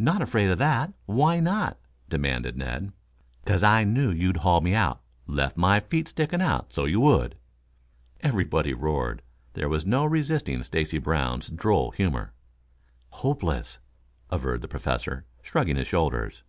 [0.00, 0.92] "Not afraid of that?
[1.06, 1.78] Why not?"
[2.08, 2.92] demanded Ned.
[3.46, 5.00] "'Cause I knew you'd haul me out.
[5.28, 7.36] Left my feet sticking out so you would."
[8.18, 9.22] Everybody roared.
[9.52, 12.32] There was no resisting Stacy Brown's droll humor.
[13.10, 13.78] "Hopeless,"
[14.28, 16.42] averred the Professor, shrugging his shoulders.